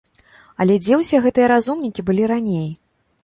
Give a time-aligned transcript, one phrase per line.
[0.63, 2.67] Але дзе ўсе гэтыя разумнікі былі раней?